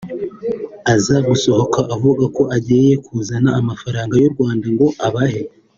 [0.93, 5.41] aza gusohoka avuga ko agiye kuzana amafaranga y’u Rwanda ngo abahe